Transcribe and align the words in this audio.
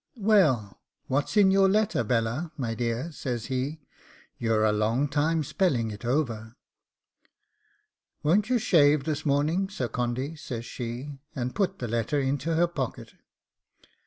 'Well, 0.15 0.81
what's 1.05 1.37
in 1.37 1.51
your 1.51 1.69
letter, 1.69 2.03
Bella, 2.03 2.51
my 2.57 2.73
dear?' 2.73 3.11
says 3.11 3.45
he: 3.53 3.81
'you're 4.39 4.65
a 4.65 4.71
long 4.71 5.07
time 5.07 5.43
spelling 5.43 5.91
it 5.91 6.03
over.' 6.03 6.55
'Won't 8.23 8.49
you 8.49 8.57
shave 8.57 9.03
this 9.03 9.27
morning, 9.27 9.69
Sir 9.69 9.87
Condy?' 9.87 10.35
says 10.37 10.65
she, 10.65 11.19
and 11.35 11.53
put 11.53 11.77
the 11.77 11.87
letter 11.87 12.19
into 12.19 12.55
her 12.55 12.65
pocket. 12.65 13.13